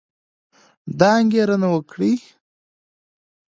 دا 0.99 1.09
انګېرنه 1.19 1.67
وکړئ 1.73 2.13